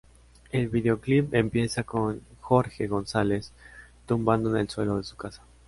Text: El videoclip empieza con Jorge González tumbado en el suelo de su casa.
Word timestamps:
El 0.51 0.67
videoclip 0.69 1.31
empieza 1.35 1.83
con 1.83 2.23
Jorge 2.39 2.87
González 2.87 3.53
tumbado 4.07 4.49
en 4.49 4.57
el 4.61 4.67
suelo 4.67 4.97
de 4.97 5.03
su 5.03 5.15
casa. 5.15 5.43